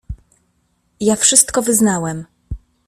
"Ja 0.99 1.15
wszystko 1.15 1.61
wyznałem." 1.61 2.25